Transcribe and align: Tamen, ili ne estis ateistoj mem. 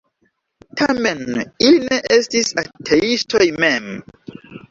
Tamen, 0.79 1.19
ili 1.67 1.83
ne 1.83 1.99
estis 2.17 2.51
ateistoj 2.63 3.45
mem. 3.67 3.93